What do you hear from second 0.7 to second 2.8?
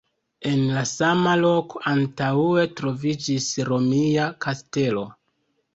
la sama loko antaŭe